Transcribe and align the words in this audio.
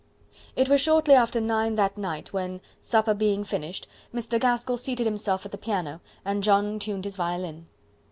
It 0.55 0.67
was 0.67 0.81
shortly 0.81 1.13
after 1.13 1.39
nine 1.39 1.75
that 1.75 1.95
night 1.95 2.33
when, 2.33 2.59
supper 2.79 3.13
being 3.13 3.43
finished, 3.43 3.87
Mr. 4.11 4.39
Gaskell 4.39 4.77
seated 4.77 5.05
himself 5.05 5.45
at 5.45 5.51
the 5.51 5.59
piano 5.59 6.01
and 6.25 6.41
John 6.43 6.79
tuned 6.79 7.05
his 7.05 7.17
violin. 7.17 7.67